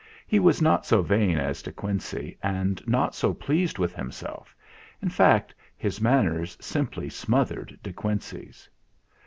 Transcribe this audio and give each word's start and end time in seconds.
He 0.25 0.39
was 0.39 0.63
not 0.63 0.83
so 0.83 1.03
vain 1.03 1.37
as 1.37 1.61
De 1.61 1.71
Quincey 1.71 2.35
and 2.41 2.81
not 2.87 3.13
so 3.13 3.35
pleased 3.35 3.77
with 3.77 3.93
him 3.93 4.11
self. 4.11 4.55
In 4.99 5.09
fact, 5.09 5.53
his 5.77 6.01
manners 6.01 6.57
simply 6.59 7.07
smothered 7.07 7.77
De 7.83 7.93
Quincey's. 7.93 8.67